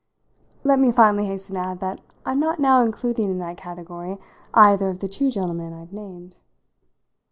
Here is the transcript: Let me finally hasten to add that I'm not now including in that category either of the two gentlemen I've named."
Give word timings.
Let 0.63 0.79
me 0.79 0.91
finally 0.91 1.27
hasten 1.27 1.53
to 1.53 1.61
add 1.61 1.79
that 1.81 2.01
I'm 2.25 2.39
not 2.39 2.59
now 2.59 2.83
including 2.83 3.29
in 3.29 3.37
that 3.37 3.57
category 3.57 4.17
either 4.51 4.89
of 4.89 4.97
the 4.97 5.07
two 5.07 5.29
gentlemen 5.29 5.73
I've 5.75 5.93
named." 5.93 6.37